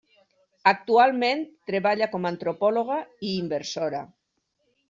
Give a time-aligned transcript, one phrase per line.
[0.71, 4.03] Actualment, treballa com a antropòloga i inversora.